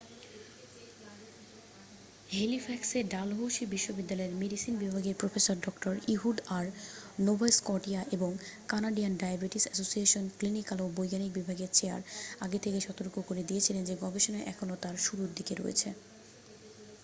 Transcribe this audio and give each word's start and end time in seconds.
হেলিফ্যাক্সে 2.29 2.99
Dalhousie 3.11 3.63
বিশ্ববিদ্যালয়ের 3.65 4.33
medicine 4.33 4.73
বিভাগের 4.77 5.15
professor 5.15 5.55
ডঃ 5.57 5.75
ইহুড 6.07 6.37
আর 6.49 6.65
নোভা 7.19 7.49
স্কটিয়া 7.51 8.01
এবং 8.11 8.31
কানাডিয়ান 8.67 9.13
ডায়াবেটিস 9.17 9.63
এসোসিয়েশনের 9.65 10.35
ক্লিনিক্যাল 10.39 10.79
ও 10.81 10.87
বৈজ্ঞানিক 10.97 11.31
বিভাগের 11.33 11.71
চেয়ার 11.73 12.01
আগে 12.41 12.57
থেকেই 12.63 12.83
সতর্ক 12.87 13.15
করে 13.29 13.41
দিয়েছিলেন 13.49 13.83
যে 13.85 13.95
গবেষণা 14.03 14.39
এখনও 14.43 14.75
তার 14.83 14.95
শুরুর 15.05 15.29
দিকে 15.37 15.53
রয়েছে 15.55 15.89